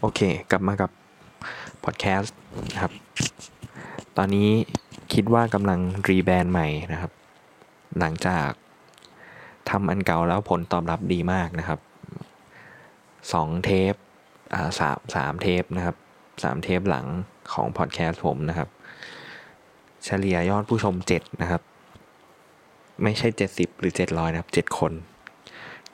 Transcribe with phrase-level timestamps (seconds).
[0.00, 0.90] โอเค กลับมากับ
[1.84, 2.36] พอดแคสต์
[2.72, 2.92] นะครับ
[4.16, 4.48] ตอนนี้
[5.12, 7.12] คิดว่ากำลัง rebrand ใหม่นะครับ
[7.98, 8.48] หลังจาก
[9.70, 11.80] ทำอันเก่าแล้วผลตอบรับดีมากนะครับ
[13.32, 13.94] สองเทป
[14.54, 15.96] อ่าสามสามเทปนะครับ
[16.42, 17.06] สามเทปหลัง
[17.52, 18.68] ของพอดแคสต์ผมนะครับ
[20.04, 21.62] เฉลี่ยยอดผู้ชมเจ็ดนะครับ
[23.02, 24.92] ไม่ใช่เจ็ดสิบหรือเจ็ดร้อยนะครับเจ็ดคน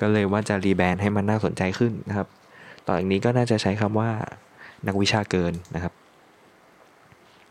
[0.00, 2.28] ก็เลยว่าจะรีแบรนด์ให้มันน่าสนใจขึ้นนะครับ
[2.90, 4.10] ต่อจากนี้ก็น่าจะใช้คำว่า
[4.86, 5.92] นักวิชาเกินนะครับ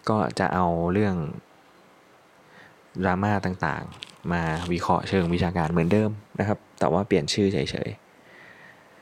[0.10, 1.16] ก็จะเอาเรื่อง
[3.04, 7.90] ดราม่าต่างๆ มาวิเคราะห์เชิงวิชาการเหมือนเดิมนะครับ แต่ว่าเปลี่ยนชื่อเฉย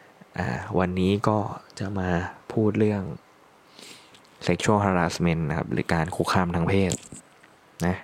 [0.04, 1.38] ๆวันนี้ก็
[1.80, 2.10] จะมา
[2.54, 3.04] พูดเรื่อง
[4.48, 6.91] sexual harassment นะครับหรือการคุกคามทางเพศ
[7.85, 7.96] นะ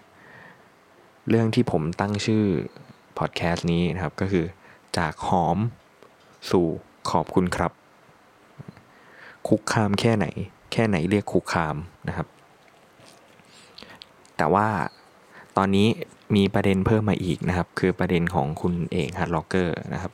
[1.29, 2.43] เรื่องที่ผมตั้งชื่อ
[3.17, 4.45] พอดแคสต์นี้นะครับก็คือ
[4.97, 5.57] จากหอม
[6.49, 6.67] สู่
[7.11, 7.73] ขอบคุณครับ
[9.47, 10.25] คุกคามแค่ไหน
[10.71, 11.75] แค่ไหนเรียกคุกคาม
[12.07, 12.27] นะครับ
[14.37, 14.67] แต่ว่า
[15.57, 15.87] ตอนนี้
[16.35, 20.13] มีประเด็นเพิ่มมาอีกนะครับ คือประเด็นของคุณเอกฮัตล็อกเกอร์นะครับ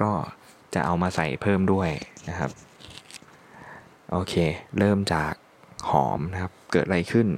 [0.00, 0.10] ก็
[0.74, 1.90] จะเอามาใส่เพิ่มด้วย
[2.28, 2.50] นะครับ
[4.10, 4.34] โอเค
[4.78, 5.32] เริ่มจาก
[5.90, 7.28] หอมนะครับ เกิดอะไรขึ้น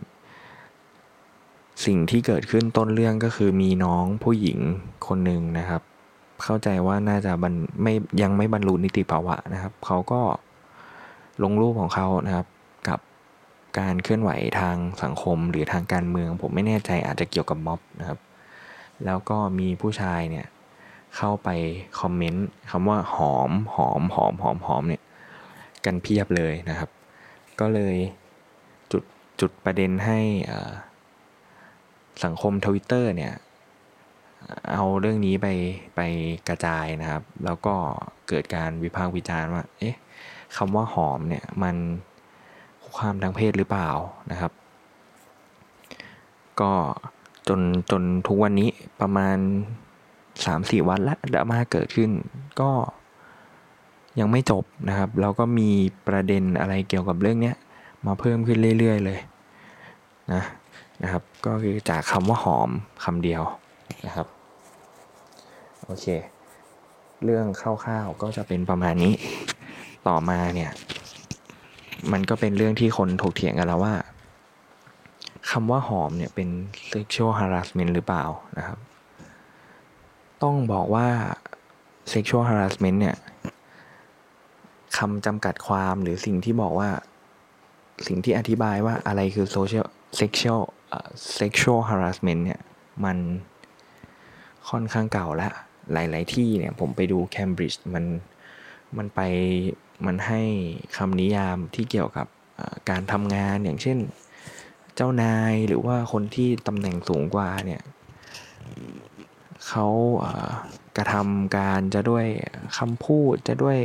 [1.87, 4.59] สิ่งที่เกิดขึ้นต้นเรื่องก็คือมีน้องผู้หญิง
[5.07, 5.83] คนหนึ่งนะครับ
[6.45, 10.21] เข้าใจว่าน่าจะบรรไม่ยังไม่บรรลุนิติภาวะนะครับ เขาก็
[11.43, 12.47] ลงรูปของเขานะครับ
[12.89, 13.01] กับ
[13.79, 14.31] การเคลื่อนไหว
[14.61, 18.19] ทางสังคมหรือทางการเมือง ผมไม่แน่ใจอาจจะเกี่ยวกับม็อบนะครับ
[19.05, 20.47] แล้วก็มีผู้ชายเนี่ย
[21.17, 21.49] เข้าไป
[22.01, 25.03] คอมเมนต์คำว่าหอมหอมหอมหอมหอมเนี่ย
[25.85, 26.91] กันเพียบเลยนะครับ
[27.61, 27.97] ก็เลย
[28.93, 29.03] จุด
[29.41, 30.19] จุดประเด็นให้
[32.25, 33.33] สังคมทวิตเตอร์เนี่ย
[34.73, 35.49] เอาเรื่องนี้ไป
[35.97, 36.01] ไป
[36.49, 37.75] กระจายนะครับ แล้วก็
[38.29, 39.97] เกิดการวิพากษ์วิจารณ์ว่า เอ๊ะ
[40.57, 41.77] คำว่าหอมเนี่ยมัน
[42.83, 43.89] คุกคามทางเพศหรือเปล่า
[44.31, 44.53] นะครับ
[46.61, 46.73] ก็
[47.49, 48.71] จนจนทุกวันนี้
[49.01, 49.37] ประมาณ
[50.15, 52.11] 3-4 วันละดราม่าเกิดขึ้น
[52.61, 52.71] ก็
[54.19, 55.71] ยังไม่จบนะครับ แล้วก็มี
[56.07, 57.53] ประเด็นอะไรเกี่ยวกับเรื่องนี้
[58.07, 59.19] มาเพิ่มขึ้นเรื่อยๆเลย
[60.33, 60.43] นะ
[61.03, 62.71] นะครับ ก็คือจากคำว่าหอม
[63.05, 63.43] คำเดียว
[64.07, 64.27] นะครับ
[65.91, 66.07] โอเค
[67.25, 69.15] เรื่องคร่าวๆก็จะเป็นประมาณนี้
[70.09, 70.71] ต่อมาเนี่ย
[72.13, 73.95] มันก็เป็นเรื่องที่คนถกเถียงกันแล้วว่า
[75.51, 76.49] คำว่าหอมเนี่ยเป็น
[76.93, 78.25] sexual harassment หรือเปล่า
[78.59, 78.79] นะครับ
[80.43, 81.09] ต้องบอกว่า
[82.13, 83.17] sexual harassment เนี่ย
[84.99, 86.91] คำจำกัดความหรือสิ่งที่บอกว่า
[88.07, 89.87] สิ่งที่อธิบายว่าอะไรคือ social
[90.21, 90.63] sexual
[91.39, 92.61] sexual harassment เนี่ย
[93.05, 93.17] มัน
[94.71, 95.53] ค่อนข้างเก่าแล้ว
[95.93, 98.05] หลาย ๆ ที่เนี่ยผมไปดูเคมบริดจ์มัน
[98.97, 99.21] มันไป
[100.07, 100.43] มันให้
[100.97, 102.27] คำนิยามที่เกี่ยวกับ
[102.91, 103.99] การทำงานอย่างเช่น
[104.97, 107.83] เจ้านายหรือว่าคนที่ตำแหน่งสูงกว่าเนี่ย
[109.69, 109.87] เขา
[110.97, 112.27] กระทำการจะด้วย
[112.79, 113.79] คำพูดจะด้วย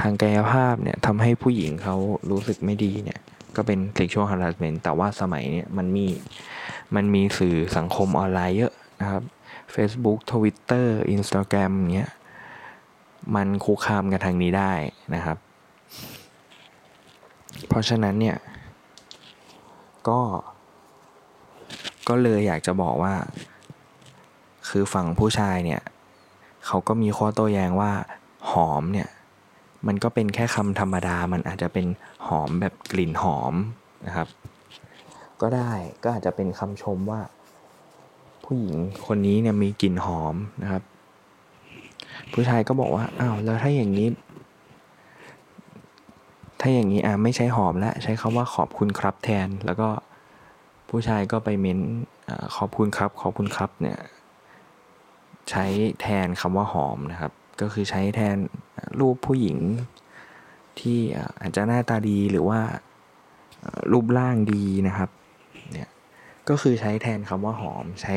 [0.00, 1.96] ทางกายภาพเนี่ยทำให้ผู้หญิงเขา
[2.30, 3.20] รู้สึกไม่ดีเนี่ย
[3.56, 6.06] ก็เป็น sexual harassment แต่ว่าสมัยเนี่ยมันมี
[6.94, 9.22] มันมีสื่อสังคมออนไลน์เยอะนะครับ
[9.74, 12.10] Facebook Twitter Instagram เนี้ย
[13.34, 14.72] มันคุกคามกันทางนี้ได้
[15.14, 15.38] นะครับ
[17.68, 18.36] เพราะฉะนั้นเนี่ย
[20.08, 20.20] ก็
[22.08, 23.14] ก็เลยอยากจะบอกว่า
[24.68, 25.82] คือฝั่งผู้ชายเนี่ย
[26.66, 27.92] เขาก็มีข้อโต้แย้งว่า
[28.50, 29.08] หอมเนี่ย
[29.86, 31.86] มันก็เป็นแค่คำธรรมดา มันอาจจะเป็น
[32.26, 33.54] หอมแบบกลิ่นหอม
[34.06, 34.28] นะครับ
[35.40, 37.20] ก็ได้ก็อาจจะเป็นคำชมว่า
[38.50, 40.82] ผู้หญิงคนนี้เนี่ยมีกลิ่นหอมนะครับ
[42.32, 44.08] ผู้ชายก็บอกว่าอ้าวแล้วถ้าอย่างนี้
[46.60, 49.88] ถ้าอย่างนี้อะไม่ใช้หอมแล้วใช้คำว่าขอบคุณครับแทน แล้วก็
[50.88, 51.78] ผู้ชายก็ไปเม้น
[52.56, 53.98] ขอบคุณครับ ขอบคุณครับเนี่ย
[55.50, 55.64] ใช้
[56.00, 58.36] แทนคำว่าหอมนะครับ ก็คือใช้แทน
[59.00, 59.58] รูปผู้หญิง
[60.80, 60.98] ที่
[61.40, 62.60] อาจจะหน้าตาดีหรือว่า
[63.92, 65.10] รูปร่างดีนะครับ
[66.48, 68.14] ก็คือใช้แทนคำว่าหอม ใช้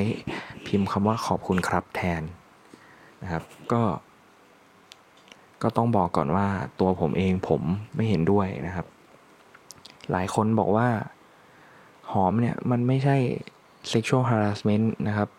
[0.68, 2.22] พิมพ์คำว่าขอบคุณครับแทน
[3.22, 3.82] นะครับ ก็
[5.64, 6.48] ก็ต้องบอกก่อนว่า
[6.80, 7.62] ตัวผมเองผม
[7.96, 8.86] ไม่เห็นด้วยนะครับ
[10.12, 10.88] หลายคนบอกว่า
[12.12, 13.16] หอมเนี่ยมันไม่ใช่
[13.92, 15.30] sexual harassment นะครับ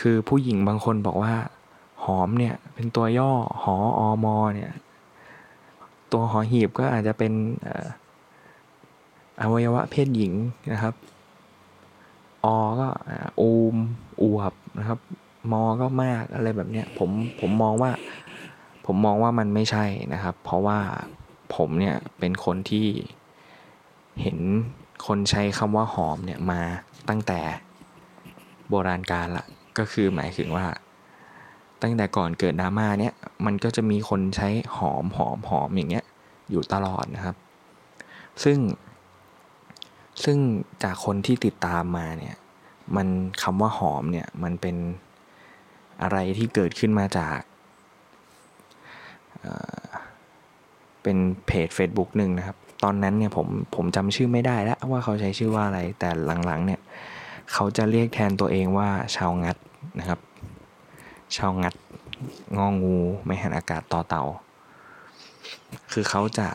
[0.00, 1.34] คือผู้หญิงบางคนบอกว่า
[2.04, 3.32] หอมเนี่ยเป็นตัวย่อ
[3.62, 4.72] หออมอเนี่ย
[6.12, 7.32] ตัวหอหีบก็อาจจะเป็น
[9.40, 10.32] อวัยวะเพศหญิง
[10.72, 10.94] นะครับ
[12.54, 12.88] อก็
[13.40, 13.76] อูม
[14.22, 14.98] อวบนะครับ
[15.52, 17.10] มอก็มากอะไรแบบเนี้ยผม
[17.40, 17.90] ผมมองว่า
[18.86, 20.78] ผมมองว่ามันไม่ใช่นะครับ เพราะว่า
[21.56, 22.86] ผมเนี่ยเป็นคนที่
[24.22, 24.38] เห็น
[25.06, 26.60] คนใช้คำว่าหอมเนี่ยมา
[27.08, 27.40] ตั้งแต่
[28.68, 29.46] โบราณกาลละ
[29.78, 30.66] ก็คือหมายถึงว่า
[31.82, 33.14] ตั้งแต่ก่อนเกิดดราม่าเนี่ย
[33.46, 36.04] มันก็จะมีคนใช้หอมหอมหอมอย่างเงี้ย
[36.50, 37.36] อยู่ตลอดนะครับ
[38.44, 38.58] ซึ่ง
[40.24, 40.38] ซึ่ง
[40.82, 42.36] จากคนที่ติดตามมาเนี่ย
[42.96, 43.08] มัน
[43.42, 44.76] คำว่าหอมเนี่ย มันเป็น
[46.02, 47.38] อะไรที่เกิดขึ้นมาจาก
[51.02, 51.16] เป็น
[51.46, 56.10] เพจ Facebook หนึ่งนะครับ ตอนนั้นเนี่ยผมผมจำชื่อไม่ได้แล้วว่าเขาใช้ชื่อว่าอะไร แต่
[56.46, 56.80] หลังๆ เนี่ย
[57.52, 59.56] เขาจะเรียกแทนตัวเองว่าชาวงัด
[59.98, 60.20] นะครับ
[61.36, 61.74] ชาวงัด
[62.58, 64.24] งองู ไม่หันอากาศต่อเต่า
[65.92, 66.48] คือเขาจะ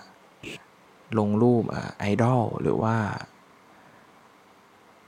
[1.20, 1.64] ลงรูป
[2.00, 2.96] ไอดอลหรือว่า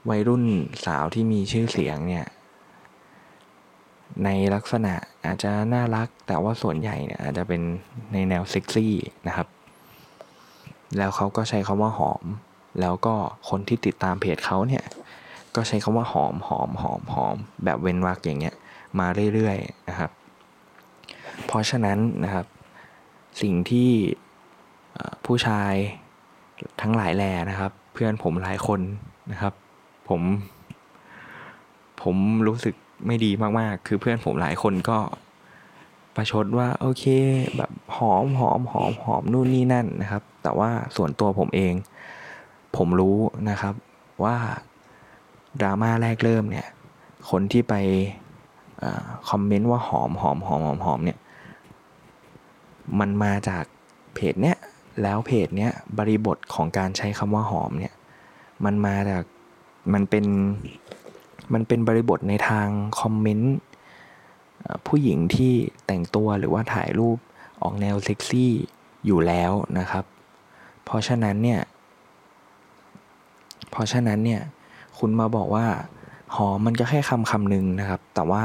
[0.08, 0.44] วัยรุ่น
[0.86, 2.26] สาวที่มีชื่อเสียงเนี่ย
[4.24, 4.94] ในลักษณะ
[5.24, 7.62] อาจจะน่ารัก แต่ว่าส่วนใหญ่เนี่ยอาจจะเป็น
[8.12, 8.94] ในแนวเซ็กซี่
[9.26, 9.48] นะครับ
[10.96, 12.24] แล้วเขาก็ใช้คำว่าหอม
[12.80, 13.14] แล้วก็
[13.48, 14.84] คนที่ติดตามเพจเขาเนี่ย
[15.54, 18.54] ก็ใช้คำว่าหอมหอมหอมหอมแบบเว้นวรรคอย่างเงี้ย
[18.98, 20.10] มาเรื่อยๆนะครับ
[21.46, 22.46] เพราะฉะนั้นนะครับ
[23.42, 23.90] สิ่งที่
[25.24, 25.72] ผู้ชาย
[26.80, 28.80] ทั้งหลายแหล่นะครับ เพื่อนผมหลายคน
[29.32, 29.54] นะครับ
[30.10, 30.22] ผม
[32.02, 32.16] ผม
[32.46, 32.74] รู้สึก
[33.06, 34.98] ไม่ดีมากๆ คือเพื่อนผมหลายคนก็
[36.14, 37.04] ประชดว่าโอเค
[37.56, 41.74] แบบหอมหอมหอมหอมนู่นนี่นั่นนะครับ แต่ว่าส่วนตัวผมเอง
[42.76, 43.16] ผมรู้
[43.50, 43.74] นะครับ
[44.24, 44.36] ว่า
[45.60, 46.66] ดราม่าแรกเริ่มเนี่ย
[47.30, 47.74] คนที่ไป
[49.28, 51.18] คอมเมนต์ว่าหอมหอมหอมหอมหอมเนี่ย
[53.00, 53.64] มันมาจาก
[54.14, 54.56] เพจเนี้ย
[55.02, 57.94] แล้วเพจเนี้ยบริบทของการใช้คำว่าหอมเนี่ย
[58.64, 59.24] มันมาจาก
[59.92, 60.26] มันเป็น
[61.52, 62.68] มันเป็นบริบทในทาง
[63.00, 63.56] คอมเมนต์
[64.86, 65.52] ผู้หญิงที่
[65.86, 67.18] แต่งตัวหรือว่าถ่ายรูป
[67.62, 68.52] ออกแนวเซ็กซี่
[69.06, 70.04] อยู่แล้วนะครับ
[70.84, 71.60] เพราะฉะนั้นเนี่ย
[73.70, 74.40] เพราะฉะนั้นเนี่ย
[74.98, 75.66] คุณมาบอกว่า
[76.34, 78.44] หอมมันก็แค่คำคำหนึ่งนะครับ แต่ว่า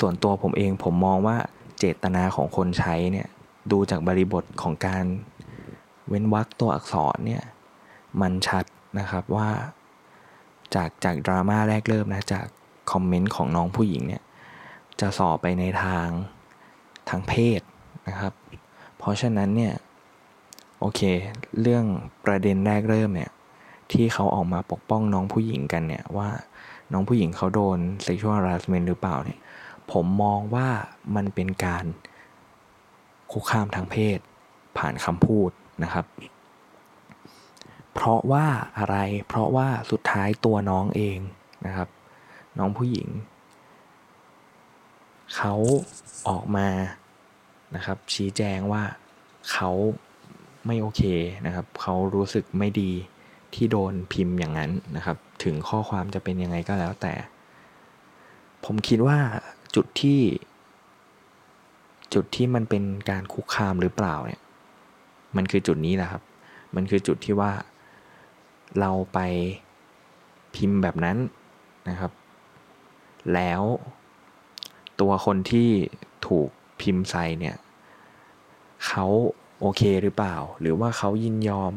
[0.00, 1.36] ส่วนตัวผมเองผมมองว่า
[1.78, 3.28] เจตนาของคนใช้เนี่ย
[3.72, 5.04] ดูจากบริบทของการ
[6.08, 7.42] เว้นวรรคตัวอักษรเนี่ย
[8.20, 8.64] มันชัด
[8.98, 9.48] นะครับว่า
[10.74, 12.46] จากจากดราม่าแรกเริ่มนะจาก
[12.92, 14.22] คอมเมนต์ของน้องผู้หญิงเนี่ย
[15.00, 16.06] จะสอบไปในทาง
[17.08, 17.60] ทางเพศ
[18.08, 18.32] นะครับ
[18.98, 19.74] เพราะฉะนั้นเนี่ย
[20.80, 21.00] โอเค
[21.60, 21.84] เรื่อง
[22.24, 23.30] ประเด็นแรกเริ่มเนี่ย
[23.92, 26.28] ที่เขาออกมาปกป้องน้องผู้หญิงกันเนี่ยว่า
[26.92, 29.38] น้องผู้หญิงเขาโดน sexual harassment หรือเปล่าเนี่ย
[29.92, 30.68] ผมมองว่า
[31.16, 31.84] มันเป็นการ
[33.32, 34.18] คุกคามทางเพศ
[34.78, 35.50] ผ่านคำพูด
[35.82, 36.04] นะครับ
[38.00, 38.46] เพราะว่า
[38.78, 38.96] อะไร
[39.28, 41.18] เพราะว่าสุดท้ายตัวน้องเอง
[41.66, 41.88] นะครับ
[42.58, 43.08] น้องผู้หญิง
[45.36, 45.54] เขา
[46.28, 46.68] ออกมา
[47.74, 48.82] นะครับ ชี้แจงว่า
[49.50, 49.70] เขา
[50.66, 51.02] ไม่โอเค
[51.46, 52.92] นะครับ เขารู้สึกไม่ดี
[53.54, 57.14] ที่โดนพิมพ์อย่างนั้นนะครับ ถึงข้อความจะเป็นยังไงก็แล้วแต่
[58.64, 59.18] ผมคิดว่า
[59.74, 60.20] จุดที่
[62.14, 64.42] จุดที่มันเป็นการคุกคามหรือเปล่าเนี่ย
[65.36, 66.22] มันคือจุดนี้แหละครับ
[66.74, 67.52] มันคือจุดที่ว่า
[68.80, 69.18] เราไป
[70.54, 71.16] พิมพ์แบบนั้น
[71.88, 72.12] นะครับ
[73.34, 73.62] แล้ว
[75.00, 75.68] ตัวคนที่
[76.26, 76.48] ถูก
[76.80, 77.56] พิมพ์ใส่เนี่ย
[78.86, 79.06] เขา
[79.60, 81.72] โอเคหรือเปล่า หรือว่าเขายินยอม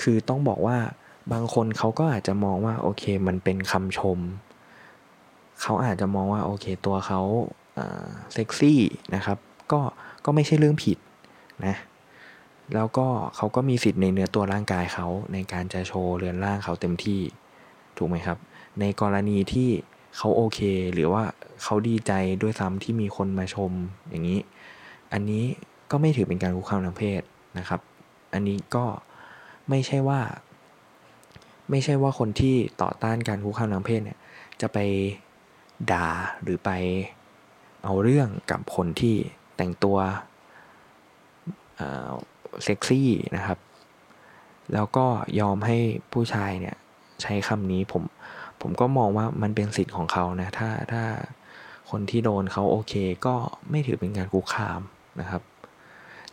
[0.00, 0.78] คือต้องบอกว่า
[1.32, 4.18] บางคนเขาก็อาจจะมองว่าโอเคมันเป็นคำชม
[5.60, 7.20] เขาอาจจะมองว่าโอเคตัวเขา
[8.32, 8.80] เซ็กซี่
[9.14, 9.38] นะครับ
[9.72, 9.80] ก็
[10.24, 10.98] ก็ไม่ใช่เรื่องผิด
[11.66, 11.76] นะ
[12.74, 17.20] แล้วก็เขาก็มีสิทธิ์ในเนื้อตัวร่างกายเขาในการจะโชว์เรือนร่างเขาเต็มที่
[17.96, 18.38] ถูกไหมครับ
[18.80, 19.70] ในกรณีที่
[20.16, 20.60] เขาโอเค
[20.92, 21.22] หรือว่า
[21.62, 23.72] เขาดีใจด้วยซ้ำที่มีคนมาชม
[24.10, 24.40] อย่างนี้
[25.12, 25.44] อันนี้
[25.90, 27.22] ก็ไม่ถือเป็นการคุกคามทางเพศ
[27.58, 27.80] นะครับ
[28.32, 28.84] อันนี้ก็
[29.68, 30.20] ไม่ใช่ว่า
[31.70, 34.18] ไม่ใช่ว่าคนที่ต่อต้านการคุกคามทางเพศเนี่ย
[34.60, 34.78] จะไป
[35.92, 36.08] ด่า
[36.42, 36.70] หรือไป
[37.84, 39.16] เอาเรื่องกับคนที่
[39.56, 39.98] แต่งตัว
[42.64, 43.58] เซ็กซี่นะครับ
[44.72, 45.06] แล้วก็
[45.40, 45.78] ยอมให้
[46.12, 46.76] ผู้ชายเนี่ย
[47.22, 48.02] ใช้คำนี้ผม
[48.60, 51.02] ผมก็มองว่ามันเป็นสิทธิ์ของเขานะถ้าถ้า
[51.90, 52.94] คนที่โดนเขาโอเค
[53.26, 53.34] ก็
[53.70, 54.80] ไม่ถือเป็นการคุกคาม
[55.20, 55.42] นะครับ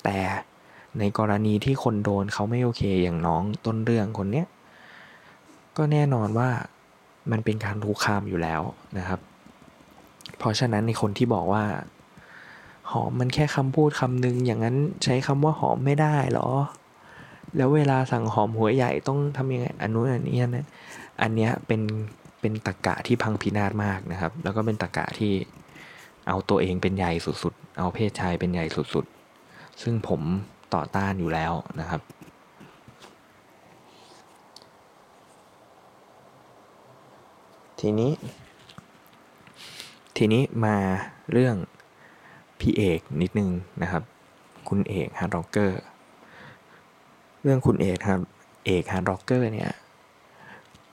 [0.04, 0.18] แต่
[1.00, 4.48] ในกรณีที่คนโดนเขาไม่โอเคอย่างน้องต้นเรื่องคนเนี้ย
[5.78, 6.50] ก็แน่นอนว่า
[7.32, 8.62] มันเป็นการคุกคามอยู่แล้ว
[8.98, 9.20] นะครับ
[10.38, 11.64] เพราะฉะนั้นในคนที่บอกว่า
[12.92, 16.50] หอมมันแค่คำพูดคำหนึ่งอย่างนั้นใช้คำว่าหอมไม่ได้หรอ
[17.58, 20.66] แล้วเวลาสั่งหอมหัวใหญ่ต้องทำยังไงอันนู้นอันนี้นะ
[21.22, 21.82] อันเนี้ยเป็น
[22.42, 25.34] เป็นตะกะที่พังพินาศมากนะครับ แล้วก็เป็นตะกะที่
[26.28, 30.22] เอาตัวเองเป็นใหญ่สุดๆ เอาเพศชายเป็นใหญ่สุดๆ ซึ่งผม
[30.74, 32.02] ต่อต้านอยู่แล้วนะครับ
[37.80, 38.12] ทีนี้
[40.18, 40.78] ทีนี้มา
[41.32, 41.56] เรื่อง
[42.60, 43.50] พี่เอกนิดนึง
[43.82, 44.04] นะครับ
[44.70, 45.80] คุณเอกฮาร์ดร็อกเกอร์
[47.42, 48.22] เรื่องคุณเอกครับ
[48.66, 49.72] เอกฮาร์ดร็อกเกอร์เนี่ย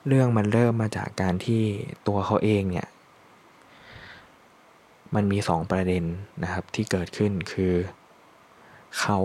[0.07, 1.63] เรื่องมันเริ่มมาจากการที่
[2.07, 2.87] ตัวเขาเองเนี่ย
[5.15, 6.03] มันมีสองประเด็น
[6.43, 7.73] นะครับที่เกิดขึ้นคือ
[8.99, 9.19] เขา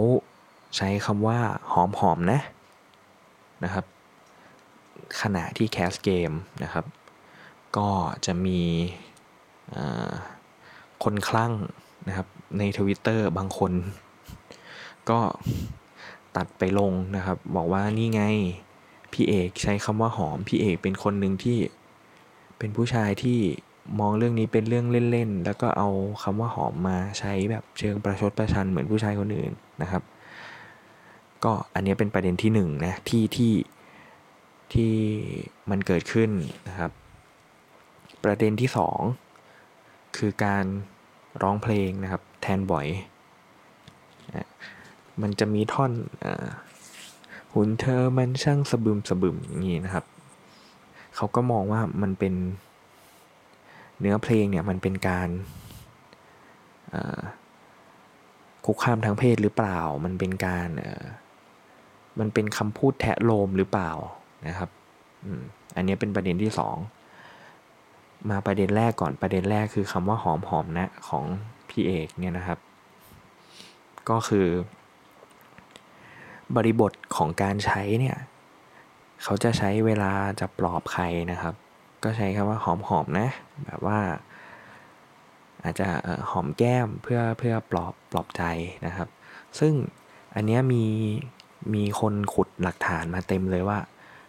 [0.77, 1.39] ใช้คำว่า
[1.73, 2.41] หอมหอมนะ
[3.65, 3.85] นะครับ
[5.21, 6.33] ขณะที่แคสเกม
[6.63, 6.85] นะครับ
[7.77, 7.89] ก็
[8.27, 8.61] จะมี
[11.03, 11.53] คนคลั่ง
[12.09, 12.27] นะครับ
[12.59, 13.73] ในทวิตเตอร์บางคน
[15.11, 15.19] ก็
[16.37, 18.23] ตัดไปลงนะครับ บอกว่านี่ไง
[19.13, 21.59] พี่เอกใช้คำว่าหอม พี่เอกเป็นคนหนึ่งที่
[22.59, 23.39] เป็นผู้ชายที่
[24.01, 25.89] มองเรื่องนี้เป็นเรื่องเล่นๆ แล้วก็เอา
[26.23, 30.03] คำว่าหอมมาใช้แบบเชิงประชดประชันเหมือนผู้ชายคนอื่นนะครับ
[31.45, 33.55] ก็อันนี้เป็นประเด็นที่หนึ่งนะที่ที่
[34.73, 34.93] ที่
[35.71, 36.31] มันเกิดขึ้น
[36.69, 36.91] นะครับ
[38.25, 38.99] ประเด็นที่สอง
[40.17, 40.65] คือการ
[41.43, 42.87] ร้องเพลงนะครับแทนบ่อย
[45.23, 45.93] มันจะมีท่อน
[46.25, 46.27] อ
[47.53, 50.05] หุ่นเธอมันช่างสะบึมสะบึมอย่างนี้นะครับ
[51.17, 52.35] เขาก็มองว่ามันเป็น
[54.01, 55.29] เนื้อเพลงเนี่ยมันเป็นการ
[58.67, 60.69] คุกคามทางเพศหรือเปล่า มันเป็นการ
[62.19, 63.91] มันเป็นคำพูดแทะโลมหรือเปล่า
[64.47, 64.71] นะครับ
[65.77, 66.77] อันนี้เป็นประเด็นที่สอง
[68.31, 71.25] มาประเด็นแรกก่อนประเด็นแรกคือคำว่าหอมหอมนะของ
[71.69, 72.59] พี่เอกเนี่ยนะครับ
[74.11, 74.49] ก็คือ
[76.57, 78.17] บริบทของการใช้เนี่ย
[79.23, 81.55] เขาจะใช้เวลาจะปลอบใครนะครับ
[82.05, 83.29] ก็ใช้คำว่าหอมหอมนะ
[83.67, 83.99] แบบว่า
[85.63, 85.89] อาจจะ
[86.31, 88.43] หอมแก้มเพื่อเพื่อปลอบปลอบใจ
[88.87, 89.09] นะครับ
[89.59, 89.73] ซึ่ง
[90.35, 90.85] อันนี้มี
[91.75, 93.79] มีคนขุดหลักฐานมาเต็มเลยว่า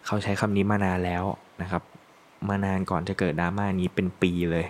[0.06, 1.24] เขาใช้คำนี้มานานแล้ว
[1.62, 1.82] นะครับ
[2.48, 4.66] มานานก่อนจะเกิดดราม่านี้เป็นปีเลย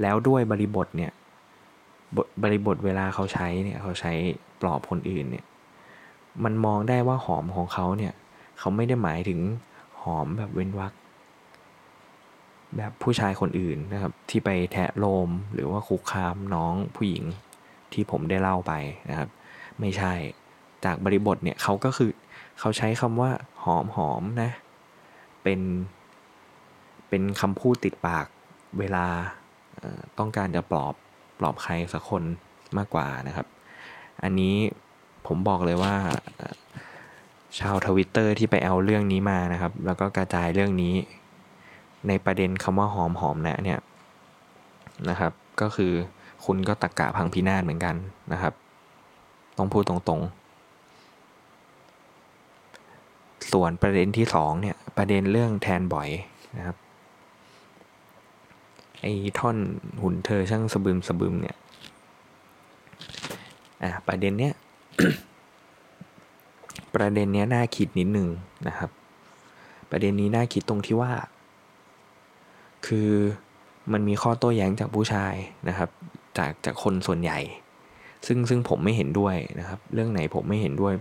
[0.00, 1.12] แล้วด้วยบริบทเนี่ย
[2.42, 4.12] บริบทเวลาเขาใช้เนี่ยเขาใช้
[4.60, 5.44] ปลอบคนอื่นเนี่ย
[6.44, 8.12] มันมองได้ว่าหอมของเขาเนี่ย
[8.58, 9.40] เขาไม่ได้หมายถึง
[10.02, 10.92] หอมแบบเว้นวัก
[12.76, 17.24] แบบผู้ชายคนอื่นนะครับ ที่ไปแทะโลมหรือว่าคุกคามน้องผู้หญิง
[17.92, 18.72] ที่ผมได้เล่าไป
[19.10, 19.28] นะครับ
[19.80, 20.12] ไม่ใช่
[20.84, 22.10] จากบริบทเนี่ยเขาก็คือ
[22.60, 23.30] เขาใช้คำว่า
[23.64, 24.50] หอมหอมนะ
[25.42, 25.60] เป็น
[27.14, 28.26] เป็นคำพูดติดปาก
[28.78, 29.06] เวลา
[30.18, 30.94] ต้องการจะปลอบ
[31.38, 32.22] ปลอบใครสักคน
[32.78, 33.46] มากกว่านะครับ
[34.22, 34.54] อันนี้
[35.26, 35.94] ผมบอกเลยว่า
[37.58, 40.94] ชาวทวิตเตอร์ที่ไปเอาเรื่องนี้มานะครับ แล้วก็กระจายเรื่องนี้
[42.08, 43.80] ในประเด็นคำว่าหอมหอมนะเนี่ย
[45.08, 45.92] นะครับ ก็คือ
[46.44, 47.94] คุณก็ตะกกะพังพินาศเหมือนกัน
[48.32, 48.52] นะครับ
[49.58, 50.32] ต้องพูดตรงๆ
[53.52, 56.08] ส่วนประเด็นที่สองเนี่ยประเด็นเรื่องแทนบ่อย
[56.56, 56.76] นะครับ
[59.04, 59.56] ไอ้ท่อน
[60.02, 61.56] หุ่นเธอช่างสะบึมสะบึมเนี่ย
[63.82, 64.54] อะประเด็นเนี้ย
[66.94, 68.28] ประเด็นเนี้ยน่าคิดนิดนึง
[68.68, 68.90] นะครับ
[69.90, 71.12] ประเด็นนี้น่าคิดตรงที่ว่า
[72.86, 73.10] คือ
[73.92, 75.34] มันมีข้อโต้แย้งจากผู้ชาย
[75.68, 75.90] นะครับ
[76.38, 77.38] จากจากคนส่วนใหญ่
[78.26, 80.92] ซึ่งซึ่งผมไม่เห็นด้วยนะครับ เรื่องไหนผมไม่เห็นด้วย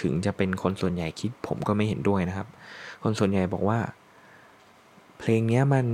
[0.00, 2.48] ถึงจะเป็นคนส่วนใหญ่คิดผมก็ไม่เห็นด้วยนะครับ
[3.02, 3.78] คนส่วนใหญ่บอกว่า
[5.18, 5.86] เพลงนี้มัน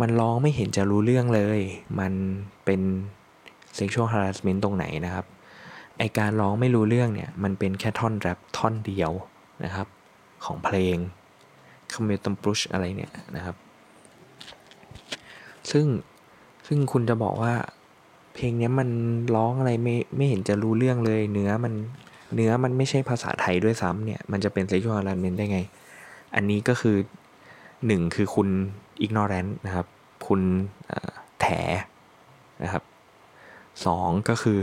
[0.00, 1.60] มันร้องไม่เห็นจะรู้เรื่องเลย
[2.00, 2.12] มัน
[2.64, 2.80] เป็น
[3.78, 5.26] sexual harassment ตรงไหนนะครับ
[5.98, 9.12] ไอการร้องไม่รู้เรื่องเนี่ย มันเป็นแค่ท่อนแรปท่อนเดียว
[9.64, 9.86] นะครับ
[10.44, 10.96] ของเพลง
[11.92, 13.56] คอมเมตัมปรุชอะไรเนี่ยนะครับ
[15.70, 15.86] ซึ่ง
[16.66, 17.54] ซึ่งคุณจะบอกว่า
[18.34, 18.88] เพลงนี้มัน
[19.34, 21.72] ร้องอะไรไม่ไม่เห็นจะรู้เรื่องเลย เนื้อมัน
[22.34, 25.58] เนื้อมันไม่ใช่ภาษาไทยด้วยซ้ำเนี่ย มันจะเป็น sexual harassment ได้ไง
[26.34, 26.96] อันนี้ก็คือ
[27.86, 28.48] หนึ่งคือคุณ
[29.04, 29.86] ignorant นะครับ
[30.26, 30.40] คุณ
[31.40, 31.46] แถ
[32.62, 32.82] นะครับ
[33.86, 34.58] สองก็คือ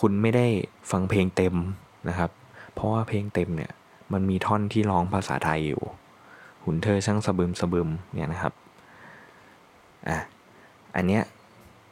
[0.00, 0.46] คุณไม่ได้
[0.90, 1.54] ฟังเพลงเต็ม
[2.08, 2.30] นะครับ
[2.74, 3.72] เพราะว่าเพลงเต็มเนี่ย
[4.12, 5.82] มันมีท่อนที่ร้องภาษาไทยอยู่
[6.64, 8.52] หุ่นเธอช่างสะบึมสะบึมเนี่ยนะครับ
[10.08, 10.18] อะ
[10.96, 11.22] อันเนี้ย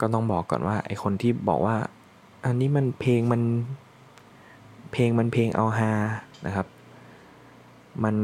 [0.00, 1.76] ก็ต้องบอกก่อนว่าไอคนที่บอกว่า
[2.46, 3.42] อันนี้มันเพลงมัน
[4.92, 5.92] เพลงมันเพลงเอาฮา
[6.46, 6.66] นะครับ
[8.04, 8.16] มัน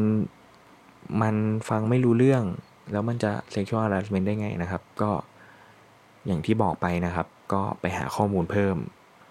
[1.22, 1.36] มัน
[1.68, 2.42] ฟังไม่รู้เรื่อง
[2.92, 5.10] แล้วมันจะ sexual harassment ได้ไงนะครับ ก็
[6.26, 8.76] อย่างที่บอกไปนะครับ ก็ไปหาข้อมูลเพิ่ม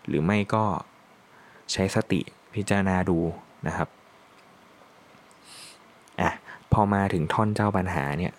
[0.07, 0.65] หรือไม่ก็
[1.71, 2.21] ใช้สติ
[2.55, 3.17] พิจารณาดู
[3.67, 3.89] นะครับ
[6.21, 6.31] อะ
[6.73, 8.33] พอมาถึงท่อนเจ้าปัญหาเนี่ย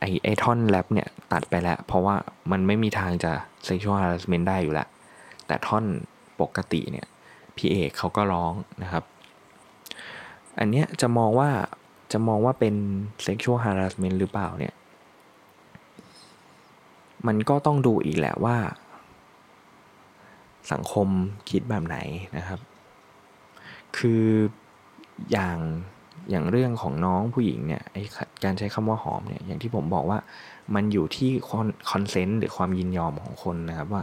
[0.00, 2.16] ไอไอท่อนแรปเนี่ยตัดไปแล้ว เพราะว่า
[2.50, 3.32] มันไม่มีทางจะ
[3.68, 4.88] sexual harassment ได้อยู่แล้ว
[5.46, 5.84] แต่ท่อน
[6.40, 7.06] ปกติเนี่ย
[7.56, 9.04] พี่เอกเขาก็ร้องนะครับ
[10.58, 11.50] อันเนี้ยจะมองว่า
[12.14, 12.74] จะมองว่าเป็น
[13.26, 14.74] sexual harassment หรือเปล่าเนี่ย
[17.26, 18.56] มันก็ต้องดูอีกแหละว่า
[20.72, 21.08] สังคม
[21.50, 21.98] คิดแบบไหน
[22.36, 22.60] นะครับ
[23.96, 24.24] คือ
[25.32, 25.58] อย่าง
[26.30, 27.96] อย่างเรื่องของน้องผู้หญิงเนี่ยไอ
[28.44, 30.18] การใช้คำว่าหอมเนี่ยอย่างที่ผมบอกว่า
[30.74, 31.30] มันอยู่ที่
[31.90, 34.02] คอนเซนต์หรือความยินยอมของคนนะครับว่า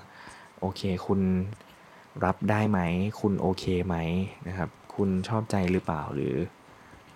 [0.60, 1.20] โอเคคุณ
[2.26, 2.80] รับได้ไหม
[3.22, 3.96] คุณโอเคไหม
[4.48, 6.36] นะครับ คุณชอบใจหรือเปล่าหรือ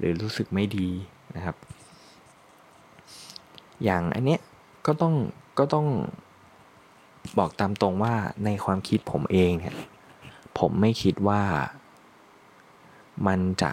[0.06, 0.88] รือรู้สึกไม่ดี
[1.36, 1.56] นะครับ
[3.84, 4.42] อย่างอันเนี้ย
[4.86, 5.16] ก็ต้อง
[5.60, 5.88] ก็ต้อง
[7.38, 8.14] บอกตามตรงว่า
[8.46, 9.76] ในความคิดผมเองเนี่ย
[10.60, 11.42] ผมไม่คิดว่า
[13.28, 13.72] มันจะ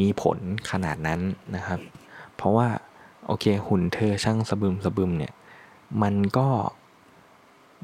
[0.00, 0.38] มีผล
[0.70, 1.20] ขนาดนั้น
[1.56, 1.80] นะครับ
[2.36, 2.68] เพราะว่า
[3.26, 5.32] โอเคหุ่นเธอช่างสะบึมสะบึมเนี่ย
[6.02, 6.48] มันก็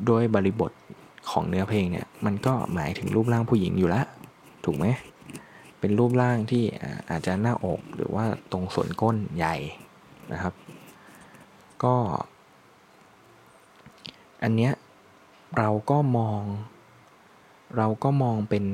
[0.06, 0.72] โดยบริบท
[1.30, 4.06] ของเนื้อเพลงเนี่ยมันก็หมายถึงรูปร่างผู้หญิงอยู่แล้ว
[4.64, 4.86] ถูกไหม
[5.84, 6.64] เป็นรูปร่างที่
[7.10, 9.56] อาจจะหน้าอกหรือว่าตรงส่วนก้นใหญ่
[10.32, 10.54] นะครับ
[11.84, 11.94] ก็
[14.42, 14.72] อันเนี้ย
[15.58, 16.40] เราก็มอง
[17.76, 18.64] เราก็มองเป็น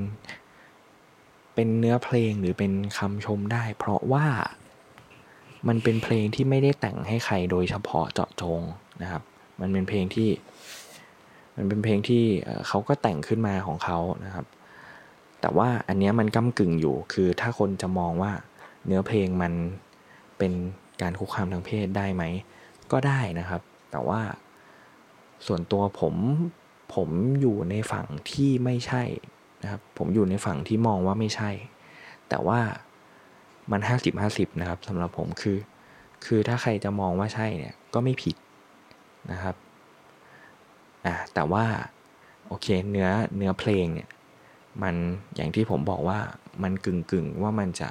[1.55, 4.27] เป็นเนื้อเพลงหรือเป็นคำชมได้ เพราะว่า
[5.69, 8.61] มันเป็นเพลงที่ไม่ได้แต่งให้ใครโดยเฉพาะเจาะจง
[9.03, 9.23] นะครับ
[9.61, 10.31] มันเป็นเพลงที่
[11.57, 12.25] มันเป็นเพลงที่
[12.69, 14.47] เขาก็แต่งขึ้นมาของเขานะครับ
[15.41, 18.33] แต่ว่าอันนี้มันก้ากึ่งอยู่ คือถ้าคนจะมองว่า
[18.87, 19.53] เนื้อเพลงมัน
[20.39, 20.53] เป็น
[21.03, 22.23] การคุกคามทางเพศได้ไหม
[22.93, 24.21] ก็ได้นะครับ แต่ว่า
[25.47, 26.15] ส่วนตัวผม
[26.95, 27.09] ผม
[27.41, 29.03] อยู่ในฝั่งที่ไม่ใช่
[29.63, 31.51] นะครับผมอยู่ในฝั่งที่มองว่าไม่ใช่
[32.29, 32.61] แต่ว่า
[33.71, 35.59] มันห้าสิบห้าสิบนะครับสำหรับผมคือ
[36.25, 38.37] คือถ้าใครจะมองว่าใช่เนี่ยก็ไม่ผิด
[39.33, 39.55] นะครับ
[41.07, 41.65] อะแต่ว่า
[42.49, 44.09] โอเคเนื้อเนื้อเพลงเนี่ย
[44.83, 44.95] มัน
[45.37, 46.21] อย่างที่ผมบอกว่า
[46.63, 47.91] มันกึ่งกึ่งว่ามันจะ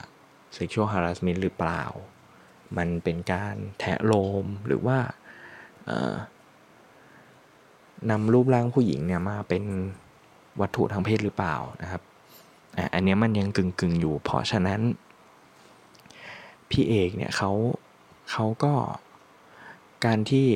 [0.58, 1.84] sexual harassment หรือเปล่า
[2.78, 4.98] มันเป็นการแทะโลมหรือว่า
[8.10, 9.64] นำรูปร่างผู้หญิงเนี่ยมาเป็น
[10.62, 12.02] วัตถุทางเพศหรือเปล่านะครับ
[12.94, 14.82] อันนี้มันยังกึ่งกึ่งอยู่ เพราะฉะนั้น
[16.70, 17.52] พี่เอกเนี่ยเขา
[18.32, 18.74] เขาก็
[20.06, 20.48] การที่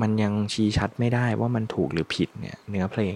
[0.00, 3.12] มันยังชี้ชัดไม่ได้ว่ามันถูกหรือผิดเนี่ยเนื้อเพลง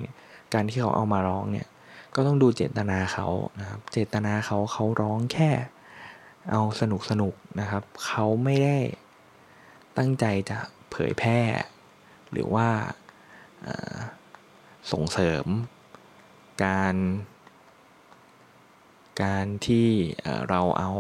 [0.55, 1.67] การที่เขาเอามาร้องเนี่ย
[2.15, 3.29] ก็ต้องดูเจตนาเขา
[3.61, 5.51] นะครับ เจตนาเขาเขาร้องแค่
[6.51, 8.79] เอาสนุกสนุกนะครับ เขาไม่ได้
[9.97, 10.59] ตั้งใจจะ
[10.91, 11.39] เผยแพร่
[12.33, 12.69] หรือว่า
[14.93, 15.47] ส่งเสริม
[16.65, 16.95] การ
[19.23, 19.89] การที่
[20.49, 20.91] เราเอา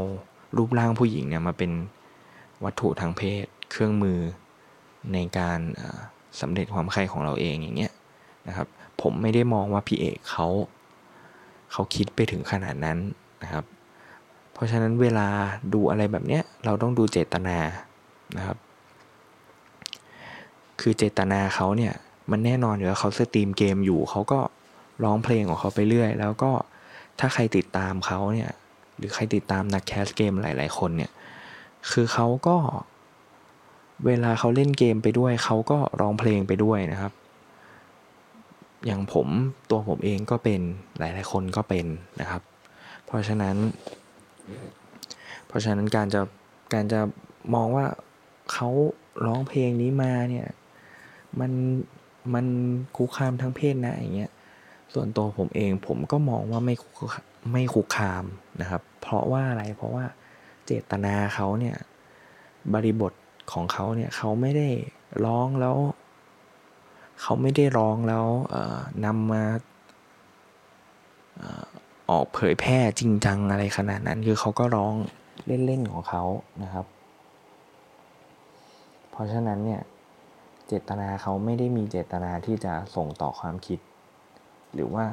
[0.56, 1.72] รูปร่างผู้หญิงเนี่ยมาเป็น
[2.64, 4.18] วัตถุทางเพศเครื่องมือ
[5.12, 5.60] ในการ
[6.40, 7.92] สำเร็จความใคร่ของเราเองอย่างเงี้ย
[8.48, 8.68] นะครับ
[9.02, 10.46] ผมไม่ได้มองว่าพี่เอกเขา
[11.72, 12.98] เขาคิดไปถึงขนาดนั้น
[13.42, 13.64] นะครับ
[14.52, 15.28] เพราะฉะนั้นเวลา
[15.74, 17.58] ดูอะไรแบบเนี้ยเราต้องดูเจตนา
[18.36, 18.58] นะครับ
[20.80, 21.92] คือเจตนาเขาเนี่ย
[22.30, 24.40] มันแน่นอนอยู่แล้วเขาสตรีมเกมอยู่เขาก็
[25.04, 26.50] ร้องเพลงของเขาไปเรื่อย แล้วก็
[27.20, 28.50] ถ้าใครติดตามเขาเนี่ย
[28.96, 31.10] หรือใครติดตามนักแคสเกมหลาย ๆ คนเนี่ย
[31.90, 32.56] คือเขาก็
[34.06, 37.12] เวลาเขาเล่นเกมไปด้วย เขาก็ร้องเพลงไปด้วยนะครับ
[38.86, 39.28] อย่างผม
[39.70, 40.60] ตัวผมเองก็เป็น
[40.98, 41.86] หลาย ๆ คนก็เป็น
[42.20, 42.42] นะครับ
[43.06, 43.56] เพราะฉะนั้น
[45.46, 46.20] เพราะฉะนั้นการจะ
[46.74, 47.00] การจะ
[47.54, 47.86] มองว่า
[48.52, 48.68] เขา
[49.24, 50.48] ร้องเพลงนี้มาเนี่ย
[51.40, 51.52] มัน
[52.34, 52.46] มัน
[52.96, 54.30] คุกคามทางเพศนะอย่างเงี้ย
[54.94, 56.74] ส่วนตัวผมเองผมก็มองว่าไม่
[57.52, 58.24] ไม่คุกคาม
[58.60, 60.04] นะครับ เพราะว่าอะไรเพราะว่า
[60.66, 61.76] เจตนาเขาเนี่ย
[62.74, 63.12] บริบท
[63.52, 64.68] ของเขาเนี่ยเขาไม่ได้
[65.24, 65.76] ร้องแล้ว
[67.22, 68.26] เขาไม่ได้ร้องแล้ว
[69.04, 69.44] นำมา
[72.10, 74.94] ออกเผยแพร่จริงจังอะไรขนาดนั้น คือเขาก็ร้อง
[75.46, 76.24] เล่น ๆ ของเขา
[76.62, 76.86] นะครับ
[79.10, 79.82] เพราะฉะนั้นเนี่ย
[80.66, 83.78] เจตนาเขาไม่ได้มีเจตนาที่จะส่งต่อความคิด
[84.74, 85.06] หรือว่า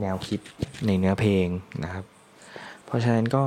[0.00, 0.40] แนวคิด
[0.86, 1.46] ในเนื้อเพลง
[1.84, 2.04] นะครับ
[2.84, 3.44] เพราะฉะนั้นก็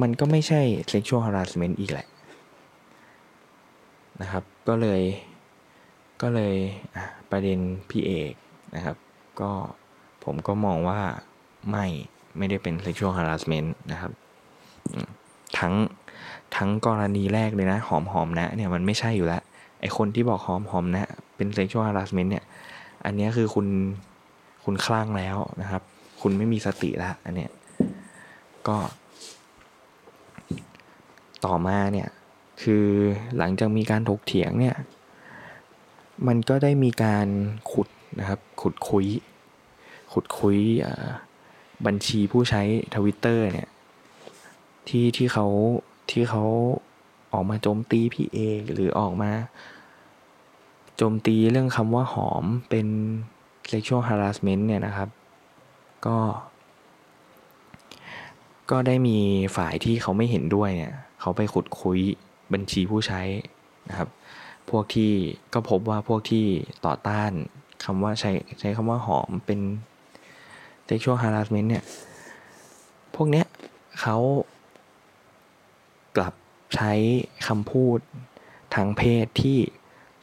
[0.00, 0.60] มันก็ไม่ใช่
[0.92, 2.06] sexual harassment อีกแหละ
[4.22, 5.02] นะครับ ก็เลย
[6.22, 6.56] ก็เลย
[7.30, 7.58] ประเด็น
[7.90, 8.32] พี่เอก
[8.76, 8.96] นะครับ
[9.40, 9.50] ก็
[10.24, 11.00] ผมก็มองว่า
[11.70, 11.86] ไม่
[12.38, 14.12] ไม่ได้เป็น sexual harassment นะครับ
[15.58, 15.74] ทั้ง
[16.56, 19.42] ทั้งกรณีแรกเลยนะ หอมหอมนะเนี่ยมันไม่ใช่อยู่แล้ว
[19.80, 22.44] ไอคนที่บอกหอมหอมนะ เป็น sexual harassment เนี่ย
[23.04, 23.66] อันนี้คือคุณ
[24.64, 25.82] คุณคลั่งแล้วนะครับ
[26.20, 27.50] คุณไม่มีสติแล้วอันเนี้ย
[28.68, 28.76] ก็
[31.44, 32.08] ต่อมาเนี่ย
[32.62, 32.86] คือ
[33.36, 34.76] หลังจากมีการถกเถียงเนี่ย
[36.26, 37.28] มันก็ได้มีการ
[37.72, 37.88] ขุด
[38.20, 39.06] นะครับ ขุดคุย
[40.12, 40.58] ขุดคุย
[41.86, 42.62] บัญชีผู้ใช้
[42.94, 43.68] ทวิตเตอร์เนี่ย
[44.88, 45.46] ที่ที่เขา
[46.10, 46.44] ที่เขา
[47.32, 48.38] ออกมาโจมตีพี่เอ
[48.72, 49.30] หรือออกมา
[50.96, 52.86] โจมตีเรื่องคำว่าหอมเป็น
[53.70, 55.08] sexual harassment เนี่ยนะครับ
[56.06, 56.18] ก็
[58.70, 59.18] ก็ได้มี
[59.56, 61.98] ฝ่ายที่เขาไม่เห็นด้วยเนี่ย เขาไปขุดคุย
[62.52, 63.22] บัญชีผู้ใช้
[63.88, 64.08] นะครับ
[64.70, 65.12] พวกที่
[65.54, 66.46] ก็พบว่าพวกที่
[66.86, 67.30] ต่อต้าน
[67.84, 68.30] คำว่าใช้
[68.60, 69.60] ใช้คำว่าหอมเป็น
[70.88, 71.84] sexual harassment เนี่ย
[73.14, 73.46] พวกเนี้ย
[74.00, 74.16] เขา
[76.16, 76.34] กลับ
[76.76, 76.92] ใช้
[77.46, 77.98] คำพูด
[78.74, 79.58] ทางเพศที่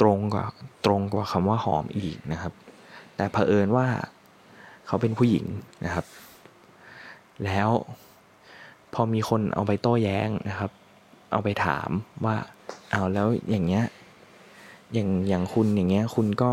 [0.02, 0.46] ตรงกว่า
[0.86, 2.54] ตรงกว่าคำว่าหอมอีกนะครับ
[3.16, 3.88] แต่เผอิญว่า
[4.88, 5.46] เขาเป็นผู้หญิง
[5.86, 6.06] นะครับ
[7.46, 7.70] แล้ว
[8.94, 10.72] พอมีคนเอาไปโต้แย้งนะครับ
[11.36, 11.90] เอาไปถาม
[12.26, 12.36] ว่า
[12.92, 13.86] เอาแล้วอย่างเงี้ย
[14.94, 16.52] อย่างอย่างคุณอย่างเงี้ยคุณก็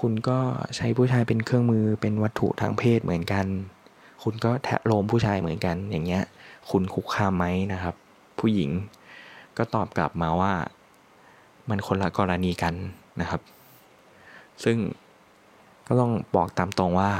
[0.00, 0.38] คุณก็
[0.76, 3.46] ใช้ผู้ชายเป็นเครื่องมือเป็นวัตถุทางเพศเหมือนกัน
[4.22, 6.22] คุณก็แทะโลมผู้ชายเหมือนกันอย่างเงี้ย
[6.70, 7.94] คุณคุกคามไหมนะครับ
[8.38, 8.70] ผู้หญิง
[9.56, 10.52] ก็ตอบกลับมาว่า
[11.68, 12.74] มันคนละกรณีกัน
[13.20, 13.40] นะครับ
[14.64, 14.76] ซึ่ง
[15.86, 17.10] ก็ต้องบอกตามตรงว่า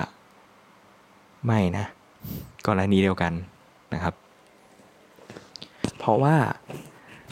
[1.46, 1.85] ไม่นะ
[2.66, 3.33] กรณีเดียวกัน
[3.94, 4.14] นะครับ
[6.07, 6.37] ราะว่า